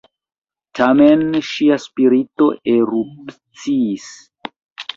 [0.79, 4.11] Tamen ŝia spirito erupciis.